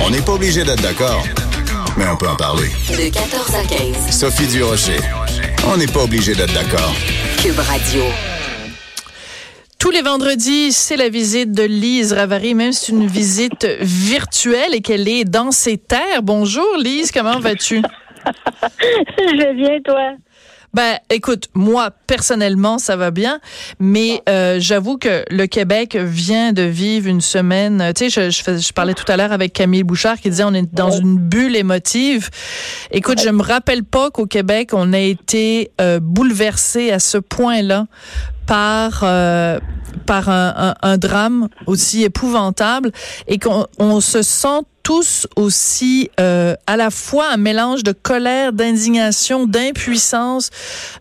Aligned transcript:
On 0.00 0.10
n'est 0.10 0.20
pas 0.20 0.32
obligé 0.32 0.64
d'être 0.64 0.82
d'accord, 0.82 1.24
mais 1.96 2.06
on 2.06 2.16
peut 2.16 2.28
en 2.28 2.36
parler. 2.36 2.68
De 2.90 3.12
14 3.12 3.54
à 3.54 3.64
15. 3.64 4.10
Sophie 4.10 4.46
Durocher. 4.46 4.98
On 5.66 5.76
n'est 5.76 5.86
pas 5.86 6.04
obligé 6.04 6.34
d'être 6.34 6.52
d'accord. 6.52 6.94
Cube 7.42 7.58
Radio. 7.58 8.02
Tous 9.78 9.90
les 9.90 10.02
vendredis, 10.02 10.72
c'est 10.72 10.96
la 10.96 11.08
visite 11.08 11.52
de 11.52 11.62
Lise 11.62 12.12
Ravary, 12.12 12.54
même 12.54 12.72
si 12.72 12.86
c'est 12.86 12.92
une 12.92 13.06
visite 13.06 13.66
virtuelle 13.80 14.74
et 14.74 14.80
qu'elle 14.80 15.08
est 15.08 15.24
dans 15.24 15.50
ses 15.50 15.78
terres. 15.78 16.22
Bonjour 16.22 16.76
Lise, 16.78 17.10
comment 17.12 17.38
vas-tu? 17.40 17.82
Je 19.18 19.36
vais 19.36 19.54
bien, 19.54 19.80
toi? 19.84 20.12
Ben, 20.74 20.98
écoute, 21.08 21.48
moi 21.54 21.90
personnellement, 22.06 22.78
ça 22.78 22.96
va 22.96 23.12
bien, 23.12 23.38
mais 23.78 24.22
euh, 24.28 24.56
j'avoue 24.58 24.98
que 24.98 25.24
le 25.30 25.46
Québec 25.46 25.96
vient 25.96 26.52
de 26.52 26.62
vivre 26.62 27.08
une 27.08 27.20
semaine. 27.20 27.92
Tu 27.94 28.10
sais, 28.10 28.30
je, 28.30 28.30
je, 28.30 28.58
je 28.58 28.72
parlais 28.72 28.94
tout 28.94 29.10
à 29.10 29.16
l'heure 29.16 29.30
avec 29.30 29.52
Camille 29.52 29.84
Bouchard 29.84 30.18
qui 30.18 30.30
disait 30.30 30.42
on 30.42 30.52
est 30.52 30.74
dans 30.74 30.90
une 30.90 31.16
bulle 31.16 31.54
émotive. 31.54 32.28
Écoute, 32.90 33.20
je 33.22 33.30
me 33.30 33.42
rappelle 33.42 33.84
pas 33.84 34.10
qu'au 34.10 34.26
Québec 34.26 34.70
on 34.72 34.92
a 34.92 34.98
été 34.98 35.70
euh, 35.80 36.00
bouleversé 36.00 36.90
à 36.90 36.98
ce 36.98 37.18
point-là 37.18 37.86
par 38.46 39.02
euh, 39.04 39.60
par 40.06 40.28
un, 40.28 40.54
un, 40.56 40.74
un, 40.82 40.98
drame 40.98 41.48
aussi 41.66 42.02
épouvantable 42.02 42.90
et 43.28 43.38
qu'on 43.38 43.66
on 43.78 44.00
se 44.00 44.22
sent 44.22 44.60
tous 44.84 45.26
aussi 45.34 46.10
euh, 46.20 46.54
à 46.68 46.76
la 46.76 46.90
fois 46.90 47.26
un 47.32 47.36
mélange 47.38 47.82
de 47.82 47.92
colère, 47.92 48.52
d'indignation, 48.52 49.46
d'impuissance, 49.46 50.50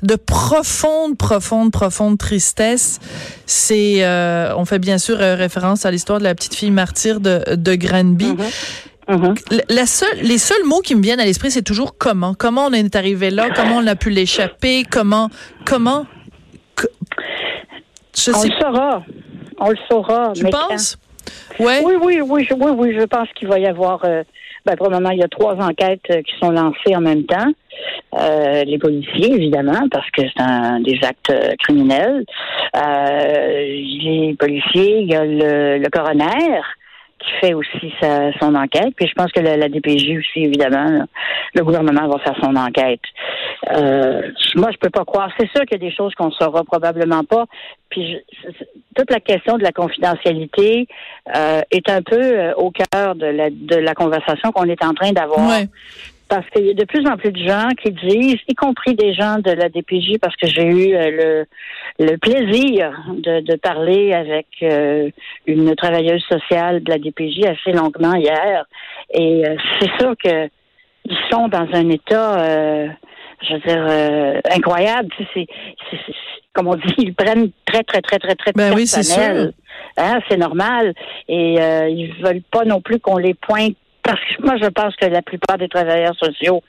de 0.02 0.16
profonde, 0.16 1.18
profonde, 1.18 1.72
profonde 1.72 2.18
tristesse. 2.18 3.00
C'est, 3.46 3.98
euh, 4.04 4.56
on 4.58 4.66
fait 4.66 4.80
bien 4.80 4.98
sûr 4.98 5.18
référence 5.18 5.86
à 5.86 5.92
l'histoire 5.92 6.18
de 6.18 6.24
la 6.24 6.34
petite 6.34 6.56
fille 6.56 6.72
martyre 6.72 7.20
de, 7.20 7.56
de 7.56 7.76
Granby. 7.76 8.34
Mm 8.34 8.38
-hmm. 9.10 9.34
La 9.70 9.86
seule, 9.86 10.20
les 10.22 10.38
seuls 10.38 10.66
mots 10.66 10.84
qui 10.88 10.96
me 10.96 11.02
viennent 11.02 11.20
à 11.20 11.26
l'esprit, 11.26 11.52
c'est 11.52 11.68
toujours 11.72 11.92
comment. 11.98 12.34
Comment 12.44 12.68
on 12.68 12.74
est 12.74 12.96
arrivé 12.96 13.30
là, 13.30 13.50
comment 13.58 13.78
on 13.84 13.88
a 13.88 13.96
pu 13.96 14.10
l'échapper, 14.10 14.86
comment, 14.90 15.30
comment. 15.66 16.06
Je 18.16 18.32
on 18.32 18.40
sais... 18.40 18.48
le 18.48 18.56
saura. 18.62 19.04
On 19.66 19.70
le 19.70 19.78
saura. 19.90 20.32
Tu 20.34 20.46
penses? 20.46 20.96
Quand... 20.96 21.13
Ouais. 21.60 21.82
Oui, 21.84 21.96
oui, 22.02 22.22
oui, 22.22 22.48
je, 22.50 22.54
oui, 22.54 22.72
oui, 22.76 22.96
je 22.98 23.06
pense 23.06 23.30
qu'il 23.36 23.48
va 23.48 23.60
y 23.60 23.66
avoir. 23.66 24.04
Euh, 24.06 24.24
ben, 24.66 24.78
pour 24.78 24.90
le 24.90 24.96
moment, 24.96 25.10
il 25.10 25.20
y 25.20 25.24
a 25.24 25.28
trois 25.28 25.56
enquêtes 25.56 26.10
euh, 26.10 26.22
qui 26.22 26.34
sont 26.40 26.52
lancées 26.52 26.96
en 26.96 27.02
même 27.02 27.26
temps. 27.26 27.52
Euh, 28.18 28.64
les 28.64 28.78
policiers, 28.78 29.34
évidemment, 29.34 29.88
parce 29.92 30.10
que 30.12 30.22
c'est 30.22 30.42
un 30.42 30.80
des 30.80 31.00
actes 31.04 31.32
euh, 31.32 31.54
criminels. 31.60 32.24
Les 32.74 34.36
policiers, 34.40 35.02
il 35.02 35.10
y 35.12 35.16
a 35.16 35.26
le, 35.26 35.80
le 35.80 35.90
coroner 35.90 36.62
qui 37.20 37.32
fait 37.42 37.54
aussi 37.54 37.94
sa, 38.02 38.32
son 38.40 38.56
enquête. 38.56 38.94
Puis 38.96 39.08
je 39.08 39.14
pense 39.14 39.32
que 39.32 39.42
la, 39.42 39.58
la 39.58 39.70
DPJ 39.70 40.18
aussi, 40.18 40.44
évidemment, 40.46 41.06
le 41.54 41.64
gouvernement 41.64 42.08
va 42.08 42.20
faire 42.20 42.36
son 42.42 42.56
enquête. 42.56 43.02
Euh, 43.72 44.22
moi, 44.56 44.70
je 44.72 44.78
peux 44.78 44.90
pas 44.90 45.06
croire. 45.06 45.32
C'est 45.40 45.50
sûr 45.50 45.62
qu'il 45.62 45.82
y 45.82 45.86
a 45.86 45.90
des 45.90 45.96
choses 45.96 46.14
qu'on 46.16 46.32
saura 46.32 46.64
probablement 46.64 47.24
pas. 47.24 47.46
Puis 47.90 48.18
je, 48.34 48.50
toute 48.96 49.10
la 49.10 49.20
question 49.20 49.58
de 49.58 49.64
la 49.64 49.72
confidentialité 49.72 50.88
euh, 51.36 51.62
est 51.72 51.90
un 51.90 52.02
peu 52.02 52.22
euh, 52.22 52.54
au 52.56 52.72
cœur 52.72 53.16
de 53.16 53.26
la, 53.26 53.50
de 53.50 53.76
la 53.76 53.94
conversation 53.94 54.52
qu'on 54.52 54.66
est 54.66 54.84
en 54.84 54.94
train 54.94 55.12
d'avoir. 55.12 55.48
Ouais 55.48 55.68
parce 56.34 56.50
qu'il 56.50 56.66
y 56.66 56.72
a 56.72 56.74
de 56.74 56.86
plus 56.86 57.06
en 57.08 57.16
plus 57.16 57.32
de 57.32 57.48
gens 57.48 57.70
qui 57.80 57.92
disent, 57.92 58.40
y 58.48 58.56
compris 58.56 58.96
des 58.96 59.14
gens 59.14 59.38
de 59.38 59.52
la 59.52 59.70
DPJ, 59.70 60.18
parce 60.20 60.36
que 60.36 60.48
j'ai 60.48 60.66
eu 60.66 60.96
euh, 60.96 61.46
le, 62.00 62.06
le 62.06 62.18
plaisir 62.18 62.92
de, 63.10 63.42
de 63.42 63.56
parler 63.56 64.14
avec 64.14 64.48
euh, 64.64 65.12
une 65.46 65.76
travailleuse 65.76 66.24
sociale 66.24 66.82
de 66.82 66.90
la 66.90 66.98
DPJ 66.98 67.46
assez 67.46 67.72
longuement 67.72 68.16
hier, 68.16 68.66
et 69.14 69.46
euh, 69.46 69.56
c'est 69.80 69.92
sûr 70.00 70.16
que 70.24 70.50
ils 71.06 71.18
sont 71.30 71.50
dans 71.50 71.68
un 71.74 71.90
état, 71.90 72.40
euh, 72.40 72.88
je 73.44 73.54
veux 73.54 73.60
dire, 73.60 74.42
incroyable. 74.52 75.10
C'est, 75.34 75.48
comme 76.54 76.68
on 76.68 76.76
dit, 76.76 76.94
ils 76.98 77.14
prennent 77.14 77.52
très, 77.66 77.84
très, 77.84 78.02
très, 78.02 78.20
très, 78.20 78.36
très 78.36 78.52
ben 78.54 78.74
personnel. 78.76 79.54
Oui, 79.56 79.64
hein, 79.98 80.20
c'est 80.30 80.38
normal. 80.38 80.94
Et 81.28 81.56
ils 81.56 82.14
veulent 82.22 82.44
pas 82.52 82.66
non 82.66 82.82
plus 82.82 83.00
qu'on 83.00 83.18
les 83.18 83.34
pointe 83.34 83.76
parce 84.04 84.20
que 84.20 84.44
moi, 84.44 84.56
je 84.62 84.68
pense 84.68 84.96
que 84.98 85.06
la 85.06 85.22
plupart 85.22 85.58
des 85.58 85.70
travailleurs 85.70 86.16
sociaux 86.16 86.62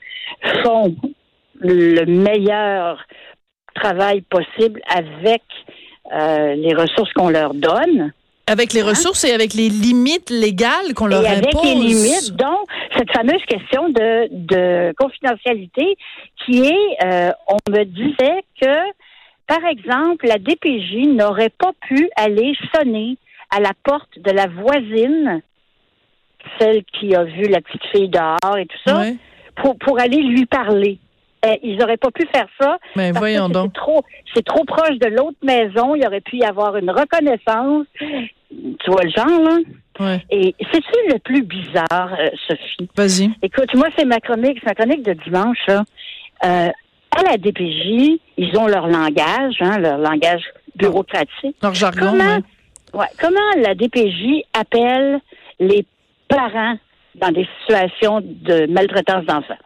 font 0.63 0.95
le 1.59 2.05
meilleur 2.05 3.05
travail 3.75 4.21
possible 4.21 4.81
avec 4.87 5.43
euh, 6.13 6.55
les 6.55 6.73
ressources 6.73 7.11
qu'on 7.13 7.29
leur 7.29 7.53
donne. 7.53 8.13
Avec 8.47 8.73
les 8.73 8.81
hein? 8.81 8.89
ressources 8.89 9.25
et 9.25 9.33
avec 9.33 9.53
les 9.53 9.69
limites 9.69 10.29
légales 10.29 10.93
qu'on 10.95 11.07
leur 11.07 11.23
et 11.23 11.27
avec 11.27 11.47
impose. 11.47 11.65
les 11.65 11.75
limites, 11.75 12.35
dont 12.35 12.65
cette 12.97 13.11
fameuse 13.11 13.43
question 13.47 13.89
de, 13.89 14.27
de 14.31 14.93
confidentialité 14.97 15.97
qui 16.45 16.65
est, 16.65 17.05
euh, 17.05 17.31
on 17.47 17.71
me 17.71 17.83
disait 17.83 18.43
que, 18.61 18.91
par 19.47 19.63
exemple, 19.65 20.27
la 20.27 20.37
DPJ 20.37 21.07
n'aurait 21.07 21.49
pas 21.49 21.71
pu 21.87 22.09
aller 22.15 22.53
sonner 22.73 23.17
à 23.51 23.59
la 23.59 23.71
porte 23.83 24.19
de 24.19 24.31
la 24.31 24.47
voisine 24.47 25.41
celle 26.59 26.83
qui 26.85 27.15
a 27.15 27.23
vu 27.23 27.43
la 27.43 27.61
petite 27.61 27.85
fille 27.91 28.09
dehors 28.09 28.57
et 28.57 28.65
tout 28.65 28.77
ça, 28.85 29.03
pour, 29.55 29.77
pour 29.77 29.99
aller 29.99 30.21
lui 30.21 30.45
parler. 30.45 30.99
Euh, 31.45 31.55
ils 31.63 31.77
n'auraient 31.77 31.97
pas 31.97 32.11
pu 32.11 32.27
faire 32.33 32.47
ça. 32.59 32.77
Mais 32.95 33.11
parce 33.11 33.19
voyons 33.19 33.47
que 33.47 33.53
donc. 33.53 33.71
C'est 33.73 33.81
trop, 33.81 34.03
c'est 34.33 34.45
trop 34.45 34.63
proche 34.65 34.97
de 34.97 35.07
l'autre 35.07 35.37
maison. 35.43 35.95
Il 35.95 36.05
aurait 36.05 36.21
pu 36.21 36.37
y 36.37 36.43
avoir 36.43 36.75
une 36.77 36.89
reconnaissance. 36.89 37.85
Tu 38.49 38.89
vois 38.89 39.03
le 39.03 39.09
genre, 39.09 39.41
là? 39.41 39.57
Ouais. 39.99 40.23
Et 40.29 40.55
c'est-tu 40.71 41.13
le 41.13 41.19
plus 41.19 41.43
bizarre, 41.43 42.15
euh, 42.19 42.29
Sophie? 42.47 42.89
Vas-y. 42.95 43.31
Écoute, 43.41 43.73
moi, 43.75 43.87
c'est 43.97 44.05
ma 44.05 44.19
chronique, 44.19 44.57
c'est 44.59 44.67
ma 44.67 44.75
chronique 44.75 45.03
de 45.03 45.13
dimanche, 45.13 45.57
là. 45.67 45.83
Euh, 46.43 46.69
à 47.17 47.23
la 47.23 47.37
DPJ, 47.37 48.19
ils 48.37 48.57
ont 48.57 48.67
leur 48.67 48.87
langage, 48.87 49.55
hein, 49.61 49.77
leur 49.79 49.97
langage 49.97 50.43
bureaucratique. 50.75 51.55
Leur 51.63 51.73
jargon, 51.73 52.11
comment, 52.11 52.35
ouais. 52.35 52.99
ouais, 52.99 53.07
comment 53.19 53.63
la 53.63 53.73
DPJ 53.73 54.43
appelle 54.53 55.19
les 55.59 55.85
parents 56.27 56.77
dans 57.15 57.31
des 57.31 57.47
situations 57.61 58.19
de 58.21 58.65
maltraitance 58.69 59.25
d'enfants? 59.25 59.57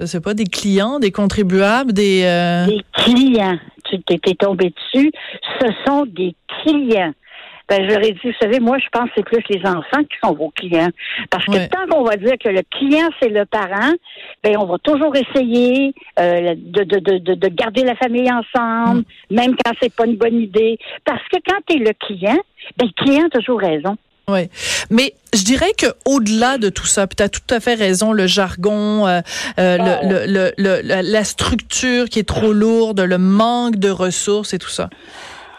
Je 0.00 0.06
sais 0.06 0.20
pas, 0.20 0.34
des 0.34 0.44
clients, 0.44 0.98
des 0.98 1.10
contribuables, 1.10 1.92
des... 1.92 2.22
Euh... 2.24 2.66
Des 2.66 2.82
clients. 2.92 3.58
Tu 3.84 3.98
t'es 4.02 4.34
tombé 4.34 4.70
dessus. 4.70 5.10
Ce 5.60 5.66
sont 5.86 6.04
des 6.06 6.34
clients. 6.62 7.12
Ben, 7.68 7.82
j'aurais 7.90 8.12
dit, 8.12 8.20
vous 8.22 8.32
savez, 8.40 8.60
moi, 8.60 8.78
je 8.78 8.86
pense 8.92 9.06
que 9.08 9.14
c'est 9.16 9.24
plus 9.24 9.42
les 9.50 9.60
enfants 9.66 10.02
qui 10.04 10.16
sont 10.22 10.34
vos 10.34 10.50
clients. 10.50 10.90
Parce 11.30 11.44
que 11.46 11.50
Ouais. 11.52 11.68
tant 11.68 11.84
qu'on 11.90 12.04
va 12.04 12.16
dire 12.16 12.34
que 12.42 12.48
le 12.48 12.62
client, 12.70 13.08
c'est 13.20 13.28
le 13.28 13.44
parent, 13.44 13.92
ben, 14.44 14.56
on 14.58 14.66
va 14.66 14.78
toujours 14.78 15.12
essayer 15.16 15.92
euh, 16.20 16.54
de, 16.56 16.84
de, 16.84 16.98
de, 17.00 17.18
de, 17.18 17.34
de 17.34 17.48
garder 17.48 17.82
la 17.82 17.96
famille 17.96 18.30
ensemble, 18.30 19.02
même 19.30 19.56
quand 19.64 19.72
c'est 19.82 19.92
pas 19.92 20.06
une 20.06 20.16
bonne 20.16 20.40
idée. 20.40 20.78
Parce 21.04 21.22
que 21.28 21.38
quand 21.44 21.58
tu 21.68 21.76
es 21.76 21.78
le 21.80 21.92
client, 21.94 22.38
ben, 22.76 22.86
le 22.86 23.02
client 23.04 23.24
a 23.26 23.30
toujours 23.30 23.58
raison. 23.60 23.96
Oui, 24.28 24.48
mais 24.90 25.14
je 25.32 25.44
dirais 25.44 25.70
que 25.78 25.86
au-delà 26.04 26.58
de 26.58 26.68
tout 26.68 26.84
ça, 26.86 27.06
puis 27.06 27.14
tu 27.14 27.22
as 27.22 27.28
tout 27.28 27.40
à 27.50 27.60
fait 27.60 27.74
raison, 27.74 28.12
le 28.12 28.26
jargon, 28.26 29.06
euh, 29.06 29.20
euh, 29.60 29.76
le, 29.78 30.26
le, 30.26 30.52
le, 30.58 30.80
le- 30.82 31.12
la 31.12 31.22
structure 31.24 32.08
qui 32.08 32.18
est 32.18 32.28
trop 32.28 32.52
lourde, 32.52 33.00
le 33.00 33.18
manque 33.18 33.76
de 33.76 33.88
ressources 33.88 34.52
et 34.52 34.58
tout 34.58 34.68
ça. 34.68 34.90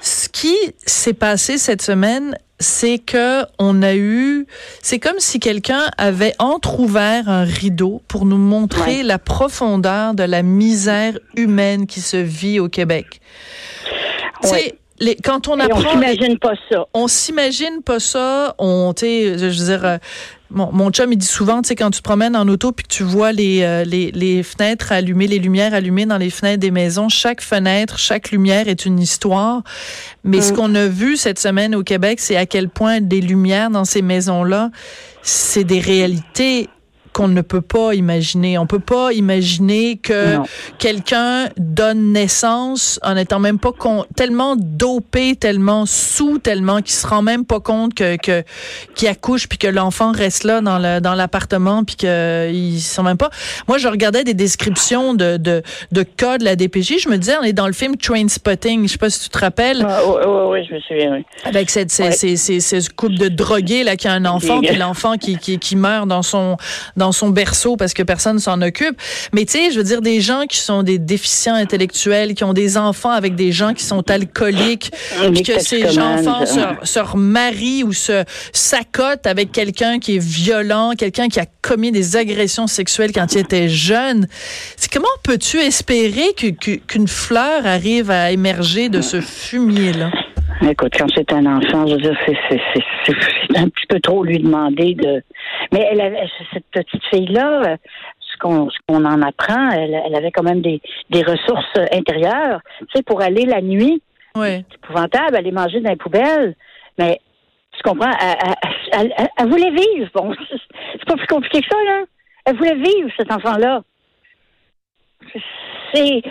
Ce 0.01 0.29
qui 0.29 0.55
s'est 0.85 1.13
passé 1.13 1.57
cette 1.57 1.81
semaine, 1.81 2.37
c'est 2.59 2.97
que 2.99 3.43
on 3.59 3.81
a 3.83 3.95
eu, 3.95 4.47
c'est 4.81 4.99
comme 4.99 5.19
si 5.19 5.39
quelqu'un 5.39 5.85
avait 5.97 6.33
entrouvert 6.39 7.29
un 7.29 7.43
rideau 7.43 8.01
pour 8.07 8.25
nous 8.25 8.37
montrer 8.37 8.97
Ouais. 8.97 9.03
la 9.03 9.19
profondeur 9.19 10.13
de 10.13 10.23
la 10.23 10.43
misère 10.43 11.17
humaine 11.35 11.85
qui 11.87 12.01
se 12.01 12.17
vit 12.17 12.59
au 12.59 12.69
Québec. 12.69 13.21
Ouais. 14.43 14.75
les- 14.99 15.15
quand 15.15 15.47
on 15.47 15.59
Et 15.59 15.63
on 15.63 15.65
apprend 15.77 15.91
s'imagine 15.91 16.39
pas 16.39 16.53
ça. 16.71 16.85
on 16.95 17.07
s'imagine 17.07 17.83
pas 17.83 17.99
ça. 17.99 18.55
On, 18.57 18.93
je 18.99 19.45
veux 19.45 19.65
dire, 19.65 19.85
euh, 19.85 19.97
mon, 20.49 20.71
mon 20.71 20.91
chum, 20.91 21.11
il 21.11 21.17
dit 21.17 21.25
souvent, 21.25 21.61
tu 21.61 21.67
sais, 21.69 21.75
quand 21.75 21.91
tu 21.91 21.99
te 21.99 22.03
promènes 22.03 22.35
en 22.35 22.47
auto 22.47 22.71
puis 22.71 22.83
que 22.85 22.93
tu 22.93 23.03
vois 23.03 23.31
les, 23.31 23.63
euh, 23.63 23.83
les, 23.83 24.11
les 24.11 24.43
fenêtres 24.43 24.91
allumées, 24.91 25.27
les 25.27 25.39
lumières 25.39 25.73
allumées 25.73 26.05
dans 26.05 26.17
les 26.17 26.29
fenêtres 26.29 26.59
des 26.61 26.71
maisons, 26.71 27.09
chaque 27.09 27.41
fenêtre, 27.41 27.97
chaque 27.99 28.31
lumière 28.31 28.67
est 28.67 28.85
une 28.85 28.99
histoire. 28.99 29.63
Mais 30.23 30.41
ce 30.41 30.53
Mm. 30.53 30.55
qu'on 30.55 30.75
a 30.75 30.87
vu 30.87 31.17
cette 31.17 31.39
semaine 31.39 31.75
au 31.75 31.83
Québec, 31.83 32.19
c'est 32.21 32.37
à 32.37 32.45
quel 32.45 32.69
point 32.69 33.01
des 33.01 33.19
lumières 33.21 33.69
dans 33.69 33.85
ces 33.85 34.01
maisons-là, 34.01 34.71
c'est 35.21 35.63
des 35.65 35.79
réalités 35.79 36.69
qu'on 37.17 37.27
ne 37.27 37.41
peut 37.41 37.61
pas 37.61 37.95
imaginer. 37.95 38.59
On 38.59 38.67
peut 38.67 38.79
pas 38.79 39.11
imaginer 39.11 39.97
que 39.97 40.37
quelqu'un 40.77 41.49
donne 41.57 42.11
naissance 42.13 42.99
en 43.03 43.15
étant 43.17 43.39
même 43.39 43.57
pas 43.57 43.71
con- 43.71 44.05
tellement 44.15 44.55
dopé, 44.55 45.35
tellement 45.35 45.85
sous, 45.87 46.37
tellement 46.37 46.81
qu'il 46.81 46.93
se 46.93 47.07
rend 47.07 47.23
même 47.23 47.43
pas 47.45 47.59
compte 47.59 47.93
que 47.95 48.17
que 48.17 48.43
qu'il 48.93 49.07
accouche 49.07 49.47
puis 49.47 49.57
que 49.57 49.67
l'enfant 49.67 50.11
reste 50.11 50.43
là 50.43 50.61
dans 50.61 50.77
le 50.77 50.99
dans 51.01 51.15
l'appartement 51.15 51.83
puis 51.83 51.95
que 51.95 52.51
il 52.53 52.79
sent 52.79 53.01
même 53.03 53.17
pas. 53.17 53.31
Moi, 53.67 53.79
je 53.79 53.87
regardais 53.87 54.23
des 54.23 54.35
descriptions 54.35 55.15
de 55.15 55.37
de 55.37 55.63
de 55.91 56.03
cas 56.03 56.37
de 56.37 56.43
la 56.45 56.55
DPJ, 56.55 56.99
je 56.99 57.09
me 57.09 57.17
disais 57.17 57.35
on 57.41 57.43
est 57.43 57.53
dans 57.53 57.67
le 57.67 57.73
film 57.73 57.97
Trainspotting, 57.97 58.83
je 58.87 58.91
sais 58.91 58.97
pas 58.99 59.09
si 59.09 59.21
tu 59.21 59.29
te 59.29 59.39
rappelles 59.39 59.83
Ah, 59.89 60.01
oui, 60.05 60.13
oui, 60.25 60.41
oui, 60.51 60.65
je 60.69 60.75
me 60.75 60.79
souviens, 60.81 61.13
oui. 61.13 61.25
avec 61.45 61.69
cette 61.71 61.89
ces, 61.91 62.03
Ouais. 62.03 62.11
ces, 62.11 62.35
ces, 62.37 62.59
ces 62.59 62.79
couple 62.95 63.15
de 63.17 63.27
drogués 63.27 63.83
là 63.83 63.95
qui 63.95 64.07
a 64.07 64.13
un 64.13 64.25
enfant 64.25 64.61
puis 64.61 64.75
l'enfant 64.75 65.17
qui, 65.17 65.37
qui 65.37 65.57
qui 65.57 65.75
meurt 65.75 66.07
dans 66.07 66.21
son 66.21 66.57
dans 66.95 67.06
son 67.11 67.29
berceau 67.29 67.77
parce 67.77 67.93
que 67.93 68.03
personne 68.03 68.39
s'en 68.39 68.61
occupe. 68.61 68.99
Mais 69.33 69.45
tu 69.45 69.53
sais 69.53 69.71
je 69.71 69.77
veux 69.77 69.83
dire 69.83 70.01
des 70.01 70.21
gens 70.21 70.45
qui 70.47 70.57
sont 70.57 70.83
des 70.83 70.99
déficients 70.99 71.55
intellectuels 71.55 72.33
qui 72.33 72.43
ont 72.43 72.53
des 72.53 72.77
enfants 72.77 73.11
avec 73.11 73.35
des 73.35 73.51
gens 73.51 73.73
qui 73.73 73.83
sont 73.83 74.09
alcooliques 74.09 74.91
puis 75.33 75.43
que 75.43 75.59
ces 75.59 75.99
enfants 75.99 76.45
se, 76.45 76.59
se 76.83 76.99
remarient 76.99 77.83
ou 77.83 77.93
se 77.93 78.23
s'accotent 78.53 79.27
avec 79.27 79.51
quelqu'un 79.51 79.99
qui 79.99 80.15
est 80.15 80.23
violent 80.23 80.93
quelqu'un 80.97 81.27
qui 81.27 81.39
a 81.39 81.45
commis 81.61 81.91
des 81.91 82.15
agressions 82.15 82.67
sexuelles 82.67 83.11
quand 83.11 83.33
il 83.33 83.39
était 83.39 83.69
jeune. 83.69 84.27
C'est 84.75 84.91
comment 84.91 85.07
peux-tu 85.23 85.59
espérer 85.59 86.33
qu'une 86.33 87.07
fleur 87.07 87.65
arrive 87.65 88.11
à 88.11 88.31
émerger 88.31 88.89
de 88.89 89.01
ce 89.01 89.21
fumier 89.21 89.93
là 89.93 90.11
Écoute, 90.63 90.93
quand 90.97 91.07
c'est 91.13 91.31
un 91.33 91.45
enfant, 91.45 91.85
je 91.87 91.93
veux 91.93 92.01
dire, 92.01 92.17
c'est, 92.25 93.57
un 93.57 93.69
petit 93.69 93.85
peu 93.87 93.99
trop 93.99 94.23
lui 94.23 94.39
demander 94.39 94.95
de. 94.95 95.23
Mais 95.71 95.87
elle 95.91 96.01
avait, 96.01 96.27
cette 96.53 96.65
petite 96.71 97.03
fille-là, 97.05 97.77
ce 98.19 98.37
qu'on, 98.39 98.69
en 98.89 99.21
apprend, 99.21 99.69
elle, 99.71 99.99
elle 100.05 100.15
avait 100.15 100.31
quand 100.31 100.43
même 100.43 100.61
des, 100.61 100.81
des 101.09 101.21
ressources 101.23 101.77
intérieures. 101.91 102.61
Tu 102.79 102.85
sais, 102.95 103.03
pour 103.03 103.21
aller 103.21 103.45
la 103.45 103.61
nuit, 103.61 104.01
ouais 104.35 104.63
c'est 104.69 104.75
épouvantable, 104.77 105.35
aller 105.35 105.51
manger 105.51 105.79
dans 105.81 105.89
les 105.91 105.95
poubelles. 105.95 106.55
Mais 106.97 107.19
tu 107.73 107.81
comprends, 107.83 108.11
elle, 108.19 108.53
elle- 108.93 109.13
elle- 109.37 109.47
voulait 109.49 109.71
vivre. 109.71 110.09
Bon, 110.15 110.33
c'est 110.49 111.05
pas 111.05 111.15
plus 111.15 111.27
compliqué 111.27 111.61
que 111.61 111.67
ça, 111.69 111.83
là. 111.85 112.03
Elle 112.45 112.55
voulait 112.57 112.75
vivre, 112.75 113.09
cet 113.17 113.31
enfant-là. 113.31 113.81
C'est. 115.93 116.21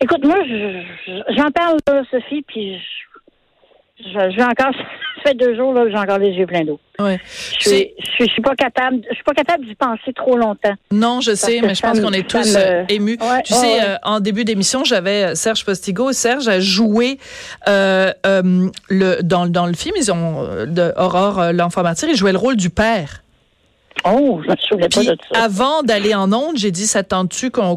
Écoute, 0.00 0.24
moi, 0.24 0.38
je- 0.44 0.82
je- 1.06 1.34
j'en 1.36 1.50
parle, 1.50 1.78
là, 1.86 2.02
Sophie, 2.10 2.42
puis 2.42 2.78
je, 2.78 3.13
vais 4.02 4.42
encore. 4.42 4.72
Ça 5.24 5.30
fait 5.30 5.36
deux 5.38 5.56
jours 5.56 5.72
là, 5.72 5.84
que 5.84 5.90
j'ai 5.90 5.96
encore 5.96 6.18
les 6.18 6.32
yeux 6.32 6.44
pleins 6.44 6.64
d'eau. 6.64 6.78
ouais 6.98 7.18
Je 7.58 7.66
suis, 7.68 7.92
je 7.98 8.10
suis, 8.10 8.24
je 8.26 8.32
suis 8.32 8.42
pas 8.42 8.54
capable, 8.54 8.98
je 9.08 9.14
suis 9.14 9.24
pas 9.24 9.32
capable 9.32 9.64
d'y 9.64 9.74
penser 9.74 10.12
trop 10.14 10.36
longtemps. 10.36 10.74
Non, 10.92 11.22
je 11.22 11.34
sais, 11.34 11.62
mais 11.62 11.74
je 11.74 11.80
pense 11.80 11.98
qu'on 12.00 12.12
est 12.12 12.28
tous 12.28 12.54
me- 12.54 12.58
euh, 12.60 12.84
émus. 12.90 13.16
Ouais, 13.22 13.42
tu 13.42 13.54
ouais, 13.54 13.58
sais, 13.58 13.82
euh, 13.82 13.96
en 14.02 14.20
début 14.20 14.44
d'émission, 14.44 14.84
j'avais 14.84 15.24
euh, 15.30 15.34
Serge 15.34 15.64
Postigo. 15.64 16.12
Serge 16.12 16.46
a 16.46 16.60
joué 16.60 17.18
euh, 17.68 18.12
euh, 18.26 18.68
le 18.90 19.22
dans, 19.22 19.46
dans 19.46 19.64
le 19.64 19.72
film. 19.72 19.94
Ils 19.96 20.12
ont 20.12 20.42
de 20.66 20.92
Aurore 20.98 21.52
l'enfant 21.54 21.82
martyr. 21.82 22.08
Il 22.10 22.16
jouait 22.16 22.32
le 22.32 22.38
rôle 22.38 22.56
du 22.56 22.68
père. 22.68 23.22
Oh, 24.04 24.42
je 24.44 24.50
me 24.76 24.80
pas 24.82 24.88
Puis 24.88 25.06
de 25.06 25.16
ça. 25.32 25.42
avant 25.44 25.82
d'aller 25.82 26.14
en 26.14 26.30
onde, 26.34 26.58
j'ai 26.58 26.70
dit 26.72 26.86
ça 26.86 27.02
te 27.02 27.08
tente-tu 27.10 27.50
qu'on 27.50 27.76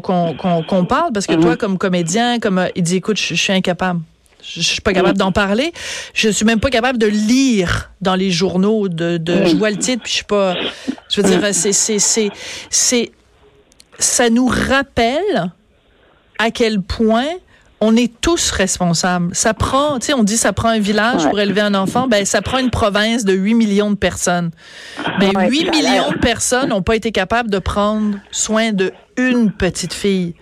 parle? 0.86 1.12
Parce 1.14 1.26
que 1.26 1.32
Mhm. 1.34 1.40
toi 1.40 1.56
comme 1.56 1.78
comédien, 1.78 2.40
comme 2.40 2.66
il 2.76 2.82
dit 2.82 2.96
écoute, 2.96 3.16
je 3.16 3.34
je 3.34 3.40
suis 3.40 3.52
incapable. 3.54 4.00
Je 4.42 4.60
suis 4.62 4.80
pas 4.80 4.92
capable 4.92 5.18
d'en 5.18 5.32
parler. 5.32 5.72
Je 6.14 6.28
suis 6.28 6.44
même 6.44 6.60
pas 6.60 6.70
capable 6.70 6.98
de 6.98 7.06
lire 7.06 7.90
dans 8.00 8.14
les 8.14 8.30
journaux. 8.30 8.88
De, 8.88 9.16
de 9.18 9.44
je 9.46 9.56
vois 9.56 9.70
le 9.70 9.76
titre 9.76 10.02
puis 10.02 10.10
je 10.12 10.16
suis 10.16 10.24
pas. 10.24 10.54
Je 11.10 11.20
veux 11.20 11.28
dire, 11.28 11.40
c'est 11.52 11.72
c'est 11.72 11.98
c'est 11.98 12.30
c'est 12.70 13.10
ça 13.98 14.30
nous 14.30 14.46
rappelle 14.46 15.50
à 16.38 16.50
quel 16.50 16.80
point 16.80 17.26
on 17.80 17.96
est 17.96 18.12
tous 18.20 18.50
responsables. 18.50 19.32
Ça 19.34 19.54
prend, 19.54 19.98
tu 20.00 20.06
sais, 20.06 20.12
on 20.14 20.24
dit 20.24 20.36
ça 20.36 20.52
prend 20.52 20.68
un 20.68 20.80
village 20.80 21.22
Ouais. 21.24 21.30
pour 21.30 21.38
élever 21.40 21.60
un 21.60 21.74
enfant, 21.74 22.08
ben 22.08 22.24
ça 22.24 22.42
prend 22.42 22.58
une 22.58 22.70
province 22.70 23.24
de 23.24 23.32
8 23.34 23.54
millions 23.54 23.90
de 23.90 23.96
personnes. 23.96 24.50
Mais 25.20 25.36
Ouais, 25.36 25.48
8 25.48 25.58
ça 25.58 25.70
a 25.78 25.82
l'air. 25.82 25.92
millions 25.92 26.10
de 26.12 26.18
personnes 26.18 26.68
n'ont 26.70 26.82
pas 26.82 26.96
été 26.96 27.12
capables 27.12 27.50
de 27.50 27.58
prendre 27.60 28.18
soin 28.32 28.72
de 28.72 28.92
une 29.16 29.52
petite 29.52 29.92
fille. 29.94 30.34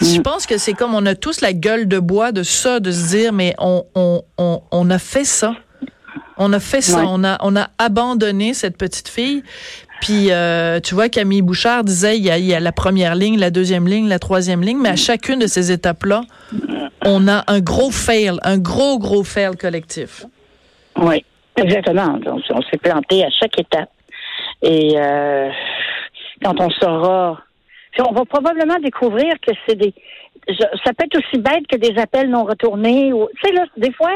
Je 0.00 0.20
pense 0.20 0.46
que 0.46 0.58
c'est 0.58 0.74
comme 0.74 0.94
on 0.94 1.04
a 1.06 1.14
tous 1.14 1.40
la 1.40 1.52
gueule 1.52 1.88
de 1.88 1.98
bois 1.98 2.32
de 2.32 2.42
ça, 2.42 2.80
de 2.80 2.90
se 2.92 3.08
dire, 3.08 3.32
mais 3.32 3.54
on, 3.58 3.84
on, 3.94 4.22
on, 4.38 4.62
on 4.70 4.90
a 4.90 4.98
fait 4.98 5.24
ça. 5.24 5.54
On 6.36 6.52
a 6.52 6.60
fait 6.60 6.80
ça. 6.80 7.00
Ouais. 7.00 7.06
On, 7.08 7.24
a, 7.24 7.36
on 7.40 7.56
a 7.56 7.68
abandonné 7.78 8.54
cette 8.54 8.76
petite 8.76 9.08
fille. 9.08 9.42
Puis, 10.00 10.30
euh, 10.30 10.78
tu 10.78 10.94
vois, 10.94 11.08
Camille 11.08 11.42
Bouchard 11.42 11.82
disait, 11.82 12.16
il 12.16 12.24
y, 12.24 12.30
a, 12.30 12.38
il 12.38 12.44
y 12.44 12.54
a 12.54 12.60
la 12.60 12.70
première 12.70 13.16
ligne, 13.16 13.36
la 13.40 13.50
deuxième 13.50 13.88
ligne, 13.88 14.08
la 14.08 14.20
troisième 14.20 14.62
ligne, 14.62 14.78
mais 14.78 14.90
à 14.90 14.96
chacune 14.96 15.40
de 15.40 15.48
ces 15.48 15.72
étapes-là, 15.72 16.20
on 17.04 17.26
a 17.26 17.42
un 17.48 17.58
gros 17.58 17.90
fail, 17.90 18.38
un 18.44 18.58
gros, 18.58 19.00
gros 19.00 19.24
fail 19.24 19.56
collectif. 19.56 20.24
Oui, 20.96 21.24
exactement. 21.56 22.20
On, 22.26 22.40
on 22.50 22.62
s'est 22.62 22.76
planté 22.76 23.24
à 23.24 23.30
chaque 23.30 23.58
étape. 23.58 23.90
Et 24.62 24.94
euh, 24.96 25.50
quand 26.44 26.60
on 26.60 26.70
saura, 26.70 27.40
on 27.98 28.12
va 28.12 28.24
probablement 28.24 28.78
découvrir 28.78 29.34
que 29.40 29.52
c'est 29.66 29.76
des, 29.76 29.94
ça 30.84 30.92
peut 30.92 31.04
être 31.04 31.18
aussi 31.18 31.38
bête 31.38 31.66
que 31.66 31.76
des 31.76 31.98
appels 32.00 32.30
non 32.30 32.44
retournés. 32.44 33.12
Ou, 33.12 33.28
tu 33.36 33.48
sais 33.48 33.52
là, 33.54 33.64
des 33.76 33.92
fois, 33.92 34.12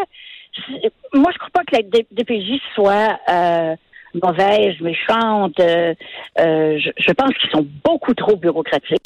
moi 1.15 1.31
je 1.33 1.39
crois 1.39 1.51
pas 1.53 1.65
que 1.65 1.77
la 1.77 1.83
DPJ 1.83 2.61
soit 2.75 3.19
euh, 3.29 3.77
mauvaise, 4.23 4.75
méchante. 4.81 5.59
euh, 5.61 5.95
euh, 6.41 6.79
je, 6.79 6.91
je 6.99 7.13
pense 7.13 7.33
qu'ils 7.35 7.51
sont 7.51 7.67
beaucoup 7.85 8.15
trop 8.15 8.37
bureaucratiques. 8.37 8.99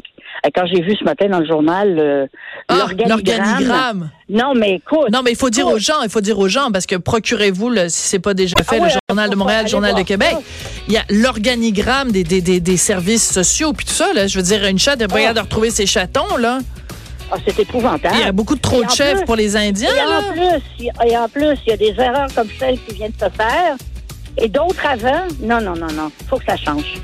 Euh, 0.44 0.50
Quand 0.54 0.66
j'ai 0.66 0.82
vu 0.82 0.94
ce 0.98 1.04
matin 1.04 1.28
dans 1.28 1.40
le 1.40 1.46
journal 1.46 2.28
Ah, 2.68 2.86
l'organigramme. 3.08 4.10
Non, 4.28 4.54
mais 4.54 4.74
écoute. 4.74 5.10
Non, 5.12 5.20
mais 5.24 5.30
il 5.32 5.36
faut 5.36 5.50
dire 5.50 5.66
aux 5.66 5.78
gens, 5.78 6.02
il 6.02 6.10
faut 6.10 6.20
dire 6.20 6.38
aux 6.38 6.48
gens, 6.48 6.70
parce 6.72 6.86
que 6.86 6.96
procurez-vous, 6.96 7.70
le, 7.70 7.88
si 7.88 8.08
c'est 8.08 8.18
pas 8.18 8.34
déjà 8.34 8.54
fait, 8.58 8.76
Ah 8.76 8.76
le 8.76 8.82
ouais, 8.84 8.90
Journal 9.08 9.30
de 9.30 9.36
Montréal, 9.36 9.62
le 9.64 9.70
Journal 9.70 9.94
de 9.94 10.02
Québec. 10.02 10.34
Il 10.88 10.94
y 10.94 10.96
a 10.96 11.04
l'organigramme 11.10 12.10
des, 12.10 12.24
des, 12.24 12.40
des, 12.40 12.60
des 12.60 12.76
services 12.76 13.32
sociaux, 13.32 13.72
puis 13.72 13.86
tout 13.86 13.92
ça, 13.92 14.12
là. 14.12 14.26
Je 14.26 14.36
veux 14.36 14.42
dire, 14.44 14.64
une 14.66 14.78
chatte, 14.78 15.00
elle 15.00 15.08
pas 15.08 15.20
Ah. 15.28 15.32
de 15.34 15.40
retrouver 15.40 15.70
ses 15.70 15.86
chatons, 15.86 16.36
là. 16.38 16.58
Ah, 17.30 17.36
c'est 17.44 17.58
épouvantable. 17.58 18.14
Il 18.18 18.24
y 18.24 18.28
a 18.28 18.32
beaucoup 18.32 18.54
de 18.54 18.60
trop 18.60 18.84
de 18.84 18.90
chefs 18.90 19.16
plus- 19.18 19.24
pour 19.26 19.34
les 19.36 19.56
Indiens, 19.56 19.90
Et 19.92 19.96
là. 19.96 20.20
en 20.20 20.32
plus, 20.32 20.62
il 20.78 20.84
y- 20.84 21.10
et 21.10 21.16
en 21.18 21.28
plus, 21.28 21.56
il 21.66 21.70
y 21.70 21.72
a 21.72 21.76
des 21.76 21.94
erreurs 22.00 22.28
comme 22.34 22.48
celle 22.58 22.78
qui 22.80 22.94
vient 22.94 23.08
de 23.08 23.14
se 23.14 23.30
faire. 23.30 23.74
Et 24.38 24.48
d'autres 24.48 24.84
avant? 24.86 25.22
Non, 25.40 25.60
non, 25.60 25.74
non, 25.74 25.92
non. 25.92 26.10
faut 26.28 26.38
que 26.38 26.44
ça 26.46 26.56
change. 26.56 27.00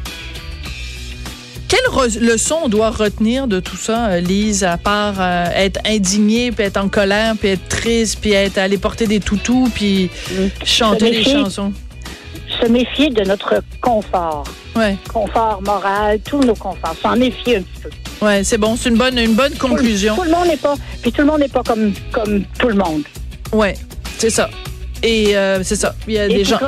Quelle 1.69 2.21
leçon 2.23 2.59
on 2.65 2.69
doit 2.69 2.91
retenir 2.91 3.47
de 3.47 3.59
tout 3.59 3.79
ça, 3.79 4.09
euh, 4.09 4.21
Lise, 4.21 4.63
à 4.63 4.77
part 4.77 5.15
euh, 5.19 5.47
être 5.55 5.81
indignée, 5.87 6.53
puis 6.53 6.65
être 6.67 6.77
en 6.77 6.89
colère, 6.89 7.35
puis 7.39 7.49
être 7.49 7.67
triste, 7.69 8.19
puis 8.21 8.33
être 8.33 8.59
aller 8.59 8.77
porter 8.77 9.07
des 9.07 9.21
toutous, 9.21 9.71
puis 9.75 10.11
chanter 10.65 11.11
des 11.11 11.25
chansons? 11.25 11.73
Se 12.61 12.67
méfier 12.69 13.09
de 13.09 13.25
notre 13.25 13.63
confort. 13.81 14.45
Ouais, 14.77 14.97
Confort 15.11 15.63
moral, 15.63 16.21
tous 16.21 16.41
nos 16.41 16.55
conforts. 16.55 16.95
S'en 17.03 17.17
méfier 17.17 17.57
un 17.57 17.63
petit 17.63 17.81
peu. 17.83 18.27
ouais, 18.27 18.45
c'est 18.45 18.59
bon, 18.59 18.77
c'est 18.77 18.91
une 18.91 18.99
bonne, 18.99 19.19
une 19.19 19.35
bonne 19.35 19.55
conclusion. 19.55 20.15
Tout 20.17 20.25
le 20.25 20.31
monde 20.31 20.49
n'est 20.49 20.57
pas. 20.59 20.75
Puis 21.01 21.11
tout 21.11 21.23
le 21.23 21.27
monde 21.27 21.41
n'est 21.41 21.49
pas 21.49 21.63
comme, 21.63 21.95
comme 22.13 22.45
tout 22.59 22.69
le 22.69 22.75
monde. 22.75 23.03
Ouais, 23.51 23.75
c'est 24.19 24.31
ça. 24.31 24.51
Et 25.03 25.37
euh, 25.37 25.63
c'est 25.63 25.77
ça. 25.77 25.95
Il 26.07 26.15
y 26.15 26.19
a 26.19 26.29
des 26.29 26.45
gens. 26.45 26.59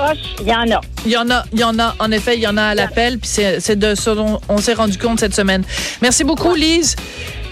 il 0.41 0.49
y 0.49 0.55
en 0.55 0.71
a. 0.71 0.81
Il 1.07 1.13
y 1.13 1.17
en 1.17 1.31
a, 1.31 1.45
il 1.53 1.61
y 1.61 1.65
en 1.65 1.79
a, 1.79 1.95
en 1.99 2.11
effet, 2.11 2.37
il 2.37 2.41
y 2.41 2.47
en 2.47 2.57
a 2.57 2.63
à 2.63 2.75
l'appel, 2.75 3.19
puis 3.19 3.31
c'est 3.31 3.77
de 3.77 3.95
ce 3.95 4.11
dont 4.11 4.41
on 4.49 4.59
s'est 4.59 4.75
rendu 4.75 4.99
compte 4.99 5.21
cette 5.21 5.35
semaine. 5.35 5.63
Merci 6.01 6.25
beaucoup, 6.25 6.55
Lise. 6.55 6.97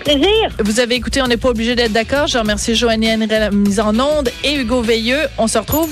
Plaisir. 0.05 0.51
Vous 0.59 0.81
avez 0.81 0.97
écouté, 0.97 1.23
on 1.23 1.29
n'est 1.29 1.37
pas 1.37 1.51
obligé 1.51 1.77
d'être 1.77 1.93
d'accord. 1.93 2.27
Je 2.27 2.39
remercie 2.39 2.75
Joannie 2.75 3.09
mise 3.53 3.79
en 3.79 3.99
onde 4.01 4.31
et 4.43 4.55
Hugo 4.55 4.81
Veilleux. 4.83 5.29
On 5.39 5.47
se 5.47 5.59
retrouve 5.59 5.91